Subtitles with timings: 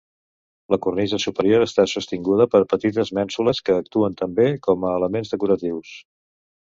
[0.73, 5.93] La cornisa superior està sostinguda per petites mènsules que actuen també com a elements decoratius.